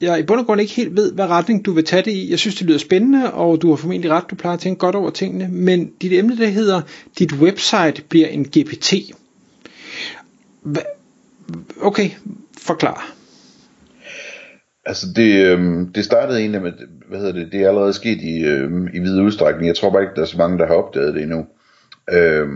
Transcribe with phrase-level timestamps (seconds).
[0.00, 2.30] jeg i bund og grund ikke helt ved, hvad retning du vil tage det i.
[2.30, 4.94] Jeg synes, det lyder spændende, og du har formentlig ret, du plejer at tænke godt
[4.94, 5.48] over tingene.
[5.48, 6.80] Men dit emne, det hedder,
[7.18, 8.94] dit website bliver en GPT.
[10.62, 10.80] Hva?
[11.80, 12.10] Okay,
[12.58, 13.14] forklar.
[14.86, 16.72] Altså det, øh, det startede egentlig med,
[17.08, 19.66] hvad hedder det, det er allerede sket i, øh, i vid udstrækning.
[19.66, 21.46] Jeg tror bare ikke, der er så mange, der har opdaget det endnu.
[22.12, 22.48] Øh,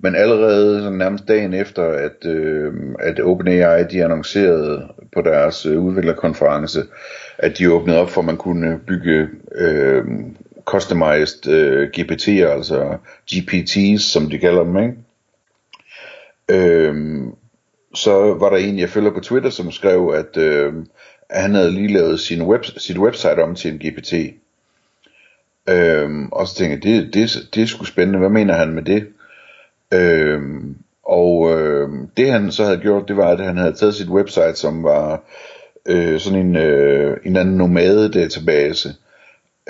[0.00, 4.88] men allerede sådan nærmest dagen efter, at, øh, at OpenAI de annoncerede
[5.18, 6.82] på deres øh, udviklerkonference,
[7.38, 10.04] at de åbnede op for, at man kunne bygge øh,
[10.64, 12.96] customized øh, GPT'er, altså
[13.32, 14.94] GPT's, som de kalder dem, ikke?
[16.48, 17.24] Øh,
[17.94, 20.72] så var der en, jeg følger på Twitter, som skrev, at, øh,
[21.28, 24.14] at han havde lige lavet sin web, sit website om til en GPT.
[25.68, 28.82] Øhm, og så tænkte jeg, det, det, det er sgu spændende, hvad mener han med
[28.82, 29.08] det?
[29.94, 30.76] Øhm,
[31.08, 34.54] og øh, det han så havde gjort, det var, at han havde taget sit website,
[34.54, 35.22] som var
[35.86, 38.94] øh, sådan en, øh, en anden nomade database,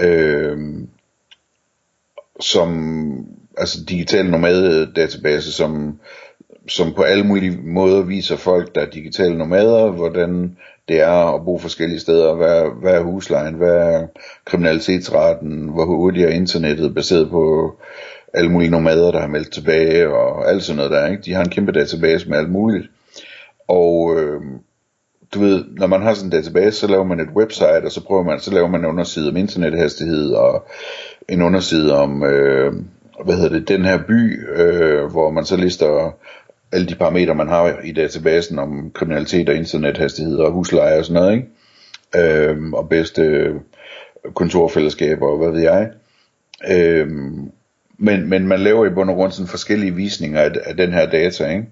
[0.00, 0.58] øh,
[2.40, 3.26] som,
[3.58, 6.00] altså digital nomade database, som,
[6.68, 10.56] som på alle mulige måder viser folk, der er digitale nomader, hvordan
[10.88, 14.06] det er at bo forskellige steder, hvad, hvad er huslejen, hvad er
[14.44, 17.74] kriminalitetsraten, hvor hurtigt er internettet baseret på
[18.34, 21.22] alle mulige nomader, der har meldt tilbage, og alt sådan noget der, ikke?
[21.22, 22.86] De har en kæmpe database med alt muligt.
[23.68, 24.40] Og øh,
[25.34, 28.04] du ved, når man har sådan en database, så laver man et website, og så
[28.04, 30.66] prøver man, så laver man en underside om internethastighed, og
[31.28, 32.72] en underside om, øh,
[33.24, 36.16] hvad hedder det, den her by, øh, hvor man så lister
[36.72, 41.22] alle de parametre, man har i databasen om kriminalitet og internethastighed og husleje og sådan
[41.22, 41.48] noget, ikke?
[42.16, 43.52] Øh, og bedste
[44.34, 45.90] kontorfællesskaber og hvad ved jeg.
[46.70, 47.08] Øh,
[47.98, 51.10] men, men man laver i bund og grund sådan forskellige visninger af, af den her
[51.10, 51.66] data, ikke?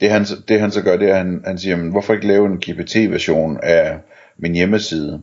[0.00, 2.26] Det han, det han så gør, det er, at han, han siger, men hvorfor ikke
[2.26, 3.98] lave en GPT-version af
[4.38, 5.22] min hjemmeside,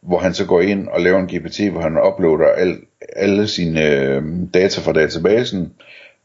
[0.00, 2.76] hvor han så går ind og laver en GPT, hvor han uploader al,
[3.16, 4.22] alle sine øh,
[4.54, 5.72] data fra databasen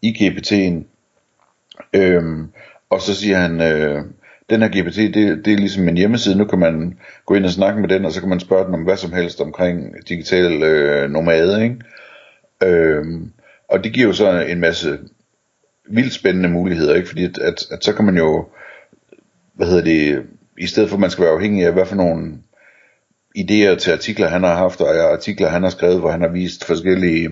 [0.01, 0.83] i GPT'en,
[1.93, 2.47] øhm,
[2.89, 4.03] og så siger han, øh,
[4.49, 7.51] den her GPT, det, det er ligesom en hjemmeside, nu kan man gå ind og
[7.51, 10.63] snakke med den, og så kan man spørge den om hvad som helst omkring digital
[10.63, 11.75] øh, nomade, ikke?
[12.63, 13.31] Øhm,
[13.69, 14.99] og det giver jo så en masse
[15.89, 17.07] vildt spændende muligheder, ikke?
[17.07, 18.47] Fordi at, at, at så kan man jo,
[19.53, 20.25] hvad hedder det,
[20.57, 22.37] i stedet for at man skal være afhængig af, hvad for nogle
[23.37, 26.65] idéer til artikler han har haft, og artikler han har skrevet, hvor han har vist
[26.65, 27.29] forskellige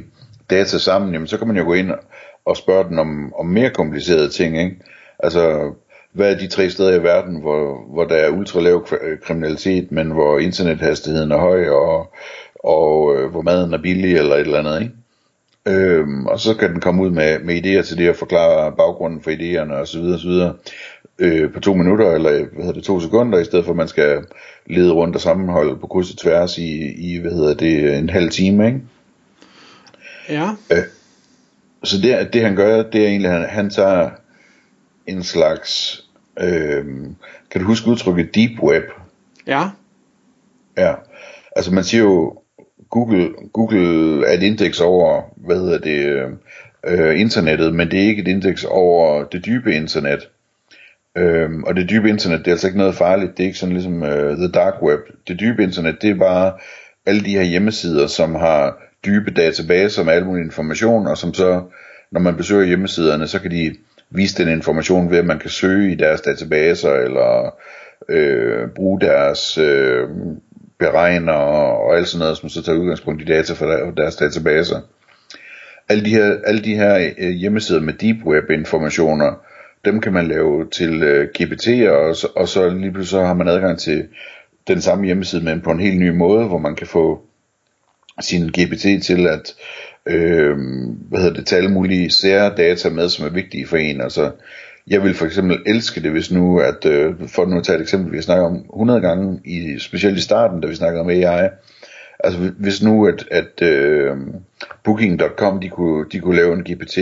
[0.50, 1.92] data sammen, jamen så kan man jo gå ind
[2.46, 4.76] og spørge den om, om mere komplicerede ting, ikke?
[5.20, 5.72] Altså,
[6.14, 10.12] hvad er de tre steder i verden, hvor, hvor der er ultralav øh, kriminalitet, men
[10.12, 12.14] hvor internethastigheden er høj, og,
[12.64, 14.96] og øh, hvor maden er billig, eller et eller andet, ikke?
[15.68, 19.22] Øhm, og så kan den komme ud med, med idéer til det og forklare baggrunden
[19.22, 20.00] for idéerne osv.
[20.00, 20.54] osv.
[21.20, 23.88] Øh, på to minutter eller hvad hedder det, to sekunder, i stedet for at man
[23.88, 24.26] skal
[24.66, 28.30] lede rundt og sammenholde på kryds og tværs i, i hvad hedder det, en halv
[28.30, 28.82] time, ikke?
[30.30, 30.50] Ja.
[30.72, 30.84] Øh,
[31.84, 34.10] så det, det han gør, det er egentlig, at han, han tager
[35.08, 36.04] en slags,
[36.40, 36.86] øh,
[37.52, 38.84] kan du huske udtrykket deep web?
[39.48, 39.70] Ja.
[40.78, 40.94] Ja,
[41.56, 42.43] altså man siger jo,
[42.94, 46.30] Google, Google er et indeks over, hvad hedder det, øh,
[46.86, 50.30] øh, internettet, men det er ikke et indeks over det dybe internet.
[51.18, 53.74] Øhm, og det dybe internet, det er altså ikke noget farligt, det er ikke sådan
[53.74, 55.00] ligesom øh, the dark web.
[55.28, 56.54] Det dybe internet, det er bare
[57.06, 61.62] alle de her hjemmesider, som har dybe databaser med al mulig information, og som så,
[62.12, 63.76] når man besøger hjemmesiderne, så kan de
[64.10, 67.56] vise den information ved, at man kan søge i deres databaser, eller
[68.10, 70.10] øh, bruge deres øh,
[70.84, 74.80] beregner og, og alt sådan noget, som så tager udgangspunkt i data fra deres databaser.
[75.90, 79.34] Alle de her, alle de her øh, hjemmesider med deep web informationer,
[79.86, 83.34] dem kan man lave til øh, GPT'er, og så, og så lige pludselig så har
[83.34, 84.08] man adgang til
[84.68, 87.22] den samme hjemmeside, men på en helt ny måde, hvor man kan få
[88.22, 89.56] sin GPT til at
[90.06, 90.58] øh,
[91.10, 94.02] hvad hedder det, tage alle mulige sære data med, som er vigtige for en.
[94.02, 94.32] Altså,
[94.88, 97.82] jeg vil for eksempel elske det, hvis nu, at øh, for nu at tage et
[97.82, 101.10] eksempel, vi har snakket om 100 gange, i, specielt i starten, da vi snakkede om
[101.10, 101.50] AI,
[102.20, 104.18] altså hvis nu, at, at øh,
[104.84, 106.98] Booking.com, de kunne, de kunne lave en GPT,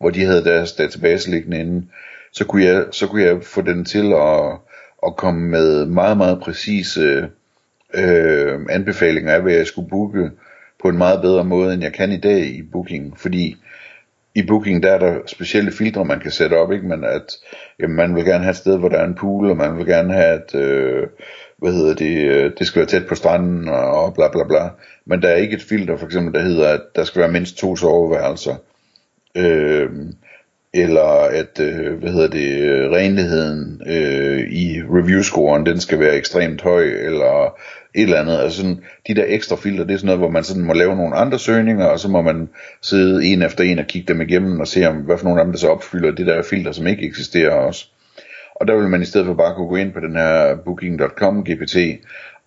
[0.00, 1.86] hvor de havde deres database liggende inde,
[2.32, 4.58] så kunne jeg, så kunne jeg få den til at,
[5.06, 7.28] at komme med meget, meget præcise
[7.94, 10.30] øh, anbefalinger af, hvad jeg skulle booke
[10.82, 13.56] på en meget bedre måde, end jeg kan i dag i Booking, fordi
[14.38, 16.86] i Booking, der er der specielle filtre, man kan sætte op, ikke?
[16.86, 17.36] Men at
[17.80, 19.86] jamen, man vil gerne have et sted, hvor der er en pool, og man vil
[19.86, 21.06] gerne have, at, øh,
[21.58, 24.68] hvad hedder det, øh, det skal være tæt på stranden, og bla bla bla.
[25.06, 27.58] Men der er ikke et filter, for eksempel, der hedder, at der skal være mindst
[27.58, 28.54] to soveværelser.
[29.36, 29.90] Øh,
[30.74, 36.62] eller at, øh, hvad hedder det, øh, renligheden øh, i review-scoren, den skal være ekstremt
[36.62, 37.58] høj, eller
[37.98, 38.38] et eller andet.
[38.38, 40.96] Altså sådan, de der ekstra filter, det er sådan noget, hvor man sådan må lave
[40.96, 42.48] nogle andre søgninger, og så må man
[42.82, 45.44] sidde en efter en og kigge dem igennem, og se om, hvad for nogle af
[45.44, 47.86] dem, der så opfylder det der filter, som ikke eksisterer også.
[48.54, 51.44] Og der vil man i stedet for bare kunne gå ind på den her booking.com
[51.44, 51.76] GPT,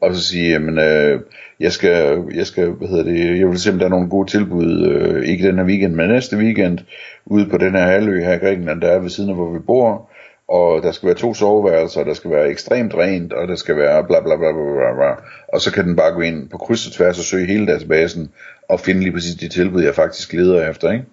[0.02, 1.20] og så sige, jamen, øh,
[1.60, 4.30] jeg skal, jeg skal, hvad hedder det, jeg vil se, om der er nogle gode
[4.30, 6.80] tilbud, øh, ikke den her weekend, men næste weekend,
[7.26, 9.60] ude på den her halvø her i Grækenland, der er ved siden af, hvor vi
[9.60, 10.11] bor,
[10.52, 14.04] og der skal være to soveværelser, der skal være ekstremt rent, og der skal være
[14.04, 15.12] bla bla bla bla bla, bla.
[15.54, 18.30] og så kan den bare gå ind på kryds og tværs og søge hele databasen,
[18.70, 21.06] og finde lige præcis de tilbud, jeg faktisk leder efter, ikke?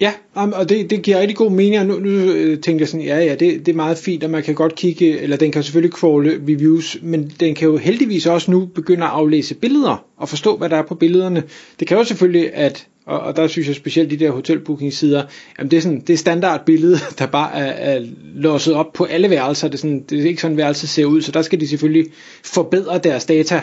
[0.00, 3.18] Ja, og det, det giver rigtig god mening, nu, nu øh, tænker jeg sådan, ja,
[3.18, 5.92] ja, det, det er meget fint, og man kan godt kigge, eller den kan selvfølgelig
[5.92, 10.56] crawle reviews, men den kan jo heldigvis også nu begynde at aflæse billeder, og forstå,
[10.56, 11.42] hvad der er på billederne.
[11.80, 15.22] Det kan jo selvfølgelig, at, og, og der synes jeg specielt de der hotelbooking-sider,
[15.58, 19.04] jamen det er sådan, det er standard billede, der bare er, er låset op på
[19.04, 21.60] alle værelser, det er, sådan, det er ikke sådan, værelset ser ud, så der skal
[21.60, 22.12] de selvfølgelig
[22.44, 23.60] forbedre deres data.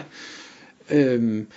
[0.92, 1.48] Øhm,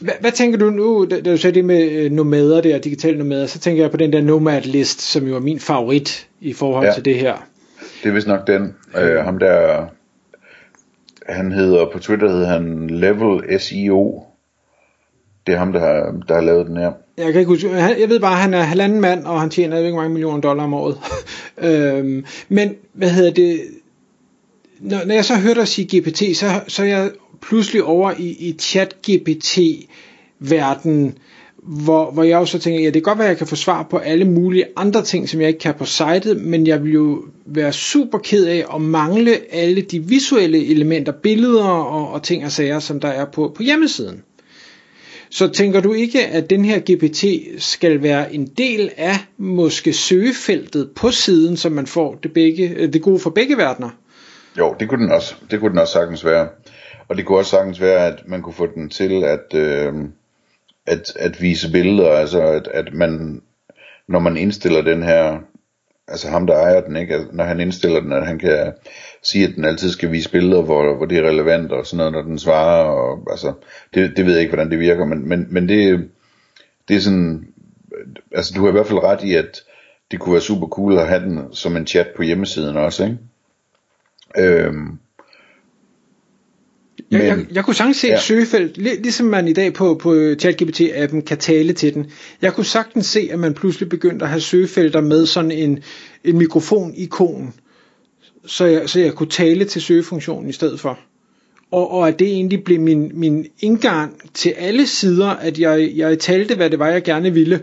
[0.00, 3.18] hvad, hvad tænker du nu, da, da du sagde det med øh, nomader der, digitale
[3.18, 6.52] nomader, så tænker jeg på den der Nomad list, som jo er min favorit i
[6.52, 7.34] forhold ja, til det her.
[8.02, 8.74] Det er vist nok den.
[8.96, 9.86] Øh, ham der,
[11.26, 14.24] han hedder, på Twitter hedder han Level SEO.
[15.46, 16.92] Det er ham, der har, der har lavet den her.
[17.16, 19.78] Jeg kan ikke huske, jeg ved bare, at han er halvanden mand, og han tjener
[19.78, 20.98] ikke mange millioner dollar om året.
[21.68, 23.60] øhm, men, hvad hedder det,
[24.80, 27.10] når, når jeg så hørte dig sige GPT, så, så er jeg
[27.40, 31.18] pludselig over i, i chat-GPT-verdenen,
[31.62, 33.82] hvor, hvor jeg også tænker, ja, det kan godt være, at jeg kan få svar
[33.82, 37.24] på alle mulige andre ting, som jeg ikke kan på sitet, men jeg vil jo
[37.46, 42.52] være super ked af at mangle alle de visuelle elementer, billeder og, og ting og
[42.52, 44.22] sager, som der er på, på hjemmesiden.
[45.36, 47.24] Så tænker du ikke, at den her GPT
[47.62, 53.02] skal være en del af måske søgefeltet på siden, så man får det, begge, det
[53.02, 53.90] gode for begge verdener?
[54.58, 55.34] Jo, det kunne den også.
[55.50, 56.48] Det kunne den også sagtens være.
[57.08, 59.94] Og det kunne også sagtens være, at man kunne få den til at, øh,
[60.86, 63.42] at, at vise billeder, altså at, at man,
[64.08, 65.38] når man indstiller den her,
[66.08, 68.72] altså ham der ejer den, ikke, altså, når han indstiller den, at han kan
[69.26, 72.12] sige, at den altid skal vise billeder, hvor, hvor det er relevant og sådan noget,
[72.12, 73.52] når den svarer, og altså,
[73.94, 76.08] det, det ved jeg ikke, hvordan det virker, men, men, men det,
[76.88, 77.48] det er sådan,
[78.32, 79.62] altså du har i hvert fald ret i, at
[80.10, 83.18] det kunne være super cool at have den som en chat på hjemmesiden også, ikke?
[84.38, 84.98] Øhm,
[87.10, 88.14] jeg, jeg, jeg kunne sagtens se ja.
[88.14, 92.10] et søgefelt, ligesom man i dag på, på ChatGPT-appen kan tale til den.
[92.42, 95.82] Jeg kunne sagtens se, at man pludselig begyndte at have søgefelter med sådan en,
[96.24, 97.54] en mikrofon-ikon,
[98.46, 100.98] så jeg, så jeg kunne tale til søgefunktionen i stedet for.
[101.70, 106.18] Og, og at det egentlig blev min, min indgang til alle sider, at jeg, jeg
[106.18, 107.62] talte, hvad det var, jeg gerne ville,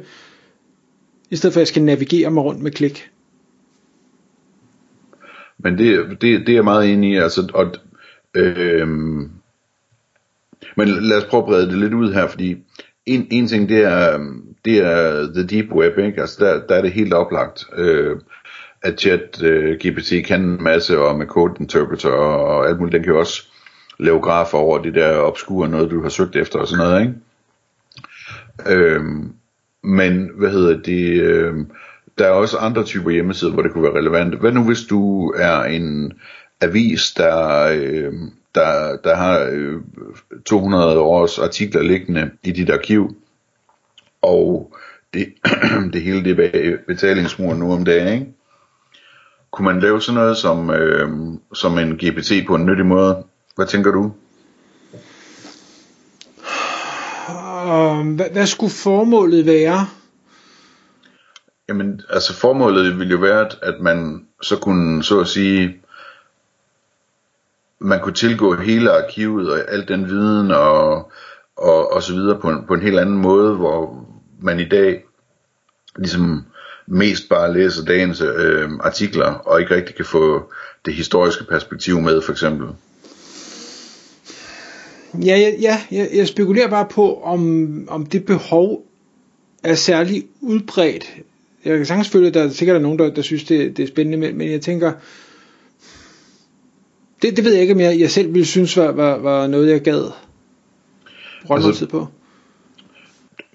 [1.30, 3.09] i stedet for at jeg skal navigere mig rundt med klik.
[5.57, 7.74] Men det, det, det er jeg meget enig i, altså, og
[8.35, 8.88] øh,
[10.75, 12.57] men lad os prøve at brede det lidt ud her, fordi
[13.06, 16.21] en, en ting det er, øhm, det er the deep web, ikke?
[16.21, 18.18] Altså der, der er det helt oplagt, øh,
[18.83, 23.04] at chat øh, GPT kan en masse, og med code interpreter og alt muligt, den
[23.04, 23.44] kan jo også
[23.99, 27.13] lave grafer over det der obskure noget, du har søgt efter og sådan noget, ikke?
[28.66, 29.33] Øhm,
[29.83, 31.56] men hvad hedder det, øh,
[32.18, 34.40] der er også andre typer hjemmesider, hvor det kunne være relevant.
[34.40, 36.13] Hvad nu hvis du er en
[36.61, 38.13] avis, der, øh,
[38.56, 39.81] der, der har øh,
[40.45, 43.16] 200 års artikler liggende i dit arkiv,
[44.21, 44.75] og
[45.13, 45.33] det,
[45.94, 48.33] det hele det er betalingsmuren nu om dagen, ikke?
[49.54, 51.10] Kunne man lave sådan noget som, øh,
[51.54, 53.24] som en GPT på en nyttig måde?
[53.56, 54.12] Hvad tænker du?
[58.16, 59.88] hvad, hvad skulle formålet være?
[61.69, 65.81] Jamen, altså formålet ville jo være, at man så kunne, så at sige,
[67.80, 71.12] man kunne tilgå hele arkivet og al den viden og,
[71.57, 74.06] og, og så videre på en, på en helt anden måde, hvor
[74.42, 75.04] man i dag
[75.95, 76.45] ligesom
[76.87, 80.52] mest bare læser dagens øh, artikler og ikke rigtig kan få
[80.85, 82.68] det historiske perspektiv med for eksempel.
[85.13, 88.85] Ja, ja, ja jeg, jeg spekulerer bare på, om, om det behov
[89.63, 91.06] er særlig udbredt.
[91.66, 93.83] Jeg kan sagtens føle, at der er sikkert er nogen, der, der synes, det, det
[93.83, 94.92] er spændende, men, men jeg tænker,
[97.21, 99.69] Det, det ved jeg ikke, om jeg, jeg selv ville synes var, var, var noget,
[99.69, 100.11] jeg gad
[101.45, 102.07] bruge altså, tid på.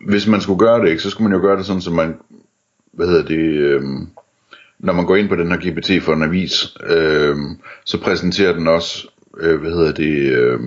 [0.07, 2.15] Hvis man skulle gøre det, ikke, så skulle man jo gøre det sådan, så man,
[2.99, 3.83] hvad hedder det, øh,
[4.79, 7.37] når man går ind på den her GPT for en avis, øh,
[7.85, 9.09] så præsenterer den også,
[9.41, 10.61] øh, hvad hedder det, øh,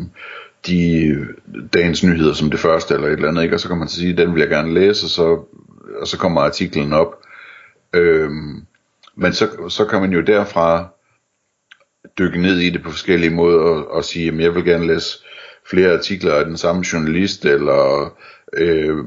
[0.68, 1.28] de
[1.74, 3.56] dagens nyheder som det første eller et eller andet, ikke?
[3.56, 5.44] og så kan man sige, den vil jeg gerne læse, og så,
[6.02, 7.22] og så kommer artiklen op.
[7.94, 8.30] Øh,
[9.16, 10.88] men så, så kan man jo derfra
[12.20, 15.18] dykke ned i det på forskellige måder og, og sige, at jeg vil gerne læse
[15.70, 18.14] flere artikler af den samme journalist, eller
[18.58, 18.98] øh,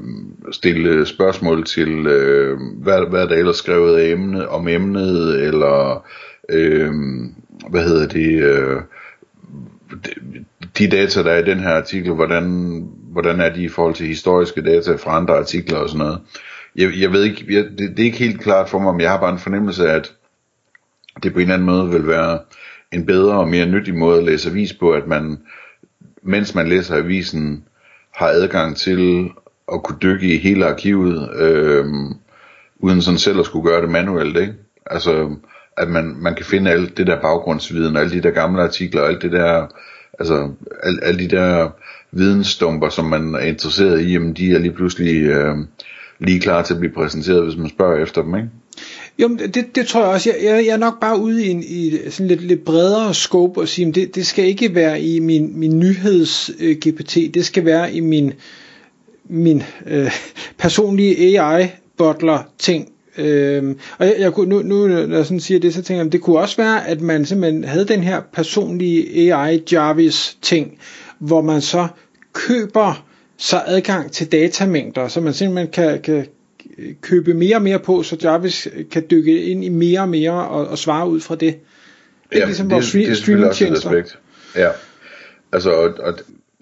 [0.51, 6.05] stille spørgsmål til, øh, hvad, hvad der ellers skrevet af emne, om emnet, eller
[6.49, 6.91] øh,
[7.69, 8.81] hvad hedder det, øh,
[10.77, 12.43] de data, der er i den her artikel, hvordan,
[13.11, 16.21] hvordan er de i forhold til historiske data fra andre artikler og sådan noget.
[16.75, 19.11] Jeg, jeg ved ikke, jeg, det, det er ikke helt klart for mig, men jeg
[19.11, 20.13] har bare en fornemmelse af, at
[21.23, 22.39] det på en eller anden måde vil være
[22.91, 25.37] en bedre og mere nyttig måde at læse avis på, at man,
[26.23, 27.63] mens man læser avisen,
[28.15, 29.29] har adgang til
[29.73, 31.85] at kunne dykke i hele arkivet, øh,
[32.79, 34.53] uden sådan selv at skulle gøre det manuelt, ikke?
[34.85, 35.35] Altså,
[35.77, 39.01] at man, man kan finde alt det der baggrundsviden, og alle de der gamle artikler,
[39.01, 39.67] og alt det der,
[40.19, 40.51] altså,
[40.83, 41.69] alle, alle de der
[42.11, 45.57] videnstumper, som man er interesseret i, jamen de er lige pludselig øh,
[46.19, 48.49] lige klar til at blive præsenteret, hvis man spørger efter dem, ikke?
[49.19, 50.29] Jo, det, det tror jeg også.
[50.29, 53.61] Jeg, jeg, jeg er nok bare ude i, en, i sådan lidt, lidt bredere scope
[53.61, 57.65] og sige, at det, det skal ikke være i min, min nyheds-GPT, øh, det skal
[57.65, 58.33] være i min,
[59.29, 60.11] min øh,
[60.57, 62.91] personlige AI-butler-ting.
[63.17, 66.11] Øhm, og jeg, jeg kunne, nu, nu når jeg sådan siger det, så tænker jeg,
[66.11, 70.77] det kunne også være, at man simpelthen havde den her personlige AI Jarvis ting,
[71.19, 71.87] hvor man så
[72.33, 73.05] køber
[73.37, 76.25] sig adgang til datamængder, så man simpelthen kan, kan
[77.01, 80.67] købe mere og mere på, så Jarvis kan dykke ind i mere og mere og,
[80.67, 81.55] og svare ud fra det.
[82.29, 84.19] Det er ja, ligesom vores det, det er aspekt.
[84.55, 84.69] Ja,
[85.51, 86.19] altså og, og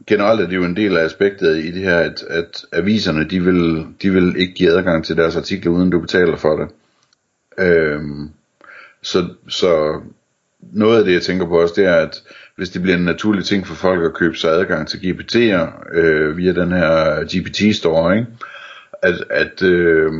[0.08, 3.43] generelt er det jo en del af aspektet i det her, at, at aviserne, de
[3.43, 6.70] vil, de vil ikke give adgang til deres artikler, uden du betaler for det.
[7.60, 8.29] Øhm,
[9.01, 10.01] så, så
[10.62, 12.24] noget af det, jeg tænker på også, det er, at
[12.55, 16.38] hvis det bliver en naturlig ting for folk at købe sig adgang til GPT'er øh,
[16.38, 18.27] via den her GPT-store, ikke?
[19.03, 20.12] At, at øh,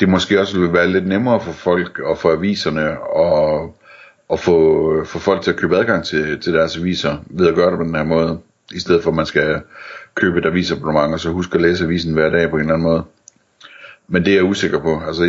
[0.00, 3.76] det måske også vil være lidt nemmere for folk og for aviserne og,
[4.28, 7.70] og få, få folk til at købe adgang til, til deres aviser ved at gøre
[7.70, 8.38] det på den her måde,
[8.74, 9.60] i stedet for at man skal
[10.14, 12.88] købe et avisabonnement og så huske at læse avisen hver dag på en eller anden
[12.88, 13.04] måde.
[14.08, 15.02] Men det er jeg usikker på.
[15.06, 15.24] Altså,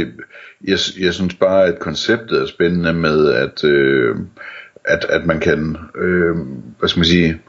[0.63, 4.15] jeg, jeg synes bare, at konceptet er spændende med, at, øh,
[4.85, 6.35] at, at man kan, øh,
[6.79, 7.41] hvad skal man sige,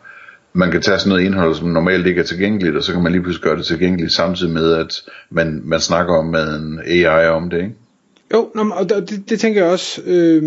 [0.55, 3.13] man kan tage sådan noget indhold, som normalt ikke er tilgængeligt, og så kan man
[3.13, 7.29] lige pludselig gøre det tilgængeligt, samtidig med, at man, man snakker om med en AI
[7.29, 7.75] om det, ikke?
[8.35, 10.03] Jo, og det, det tænker jeg også.
[10.07, 10.43] Øh,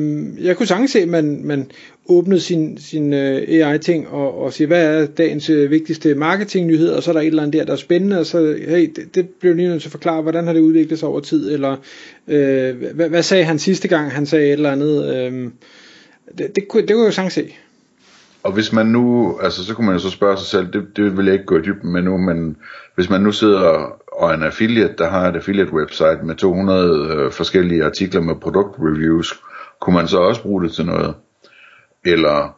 [0.45, 1.71] jeg kunne sagtens se, at man, man
[2.09, 7.03] åbnede sin, sin øh, AI-ting og, og siger, hvad er dagens øh, vigtigste marketingnyhed, og
[7.03, 9.29] så er der et eller andet der, der er spændende, og så, hey, det, det
[9.29, 11.75] bliver lige nødt til at forklare, hvordan har det udviklet sig over tid, eller
[12.27, 15.15] øh, hvad, hvad sagde han sidste gang, han sagde et eller andet.
[15.15, 15.49] Øh,
[16.37, 17.53] det, det, kunne, det kunne jeg jo sagtens se.
[18.43, 21.17] Og hvis man nu, altså så kunne man jo så spørge sig selv, det, det
[21.17, 22.57] vil jeg ikke gå i dybden med nu, men
[22.95, 23.61] hvis man nu sidder
[24.11, 28.35] og er en affiliate, der har et affiliate website med 200 øh, forskellige artikler med
[28.35, 29.39] produktreviews,
[29.79, 31.15] kunne man så også bruge det til noget?
[32.05, 32.57] Eller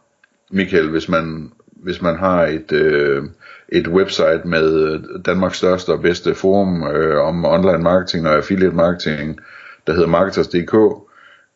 [0.52, 3.24] Michael, hvis man, hvis man har et, øh,
[3.70, 8.76] et website med øh, Danmarks største og bedste forum øh, om online marketing og affiliate
[8.76, 9.40] marketing,
[9.88, 10.76] der hedder marketers.dk,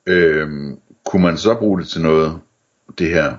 [0.08, 0.50] øh,
[1.06, 2.40] kunne man så bruge det til noget,
[2.98, 3.34] det her?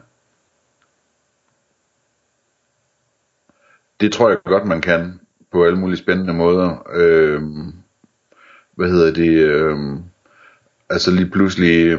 [4.01, 5.21] Det tror jeg godt, man kan
[5.53, 6.89] på alle mulige spændende måder.
[6.95, 7.43] Øh,
[8.77, 9.31] hvad hedder det?
[9.31, 9.77] Øh,
[10.91, 11.99] altså lige pludselig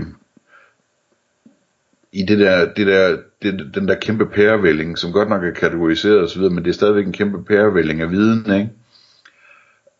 [2.11, 6.19] i det der, det der, det, den der kæmpe pærevælling, som godt nok er kategoriseret
[6.19, 8.69] osv., men det er stadigvæk en kæmpe pærevælling af viden, ikke?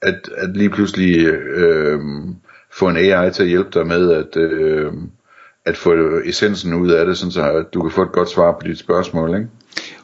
[0.02, 2.00] At, at lige pludselig øh,
[2.72, 4.94] få en AI til at hjælpe dig med at, øh,
[5.66, 5.94] at få
[6.26, 8.80] essensen ud af det, sådan så at du kan få et godt svar på dit
[8.80, 9.50] spørgsmål, ikke?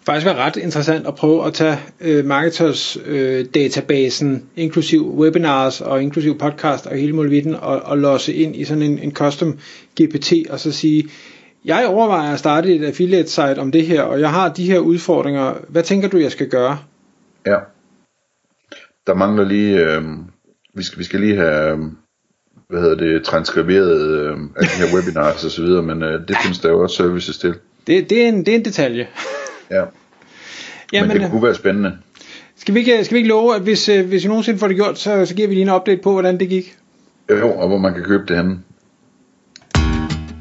[0.05, 6.03] Faktisk være ret interessant at prøve at tage øh, marketers øh, databasen, inklusiv webinars og
[6.03, 9.59] inklusiv podcast og hele muligheden og, og låse ind i sådan en, en custom
[10.01, 11.09] GPT og så sige,
[11.65, 14.79] jeg overvejer at starte et affiliate site om det her, og jeg har de her
[14.79, 15.53] udfordringer.
[15.67, 16.79] Hvad tænker du, jeg skal gøre?
[17.45, 17.57] Ja.
[19.07, 20.03] Der mangler lige, øh,
[20.73, 21.79] vi, skal, vi skal lige have, øh,
[22.69, 26.37] hvad hedder det, transkriberet øh, af de her webinars og så videre, men øh, det
[26.43, 27.55] findes der jo også services til.
[27.87, 29.07] Det, det, er, en, det er en detalje.
[29.71, 29.83] Ja.
[30.93, 31.97] Jamen, Men det kunne være spændende.
[32.55, 34.75] Skal vi ikke, skal vi ikke love, at hvis, øh, hvis vi nogensinde får det
[34.75, 36.77] gjort, så, så giver vi lige en update på, hvordan det gik?
[37.29, 38.59] Jo, og hvor man kan købe det henne.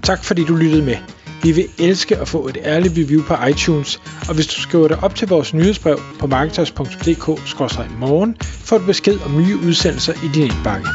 [0.02, 0.96] Tak fordi du lyttede med.
[1.42, 4.98] Vi vil elske at få et ærligt review på iTunes, og hvis du skriver dig
[5.02, 10.88] op til vores nyhedsbrev på marketers.dk-morgen, får du besked om nye udsendelser i din indbakke.